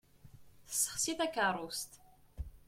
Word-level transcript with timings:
Tessexsi 0.67 1.13
takerrust. 1.19 1.91